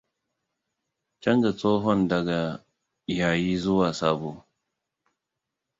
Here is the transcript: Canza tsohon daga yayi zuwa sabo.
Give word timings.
Canza 1.21 1.51
tsohon 1.59 2.01
daga 2.09 2.41
yayi 3.17 3.51
zuwa 3.61 3.89
sabo. 3.99 4.31